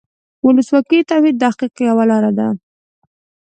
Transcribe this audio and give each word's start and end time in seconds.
ولسواکي 0.45 0.99
د 1.01 1.07
توحید 1.09 1.35
د 1.37 1.41
تحقق 1.43 1.73
یوه 1.87 2.03
لاره 2.11 2.31
ده. 2.37 2.47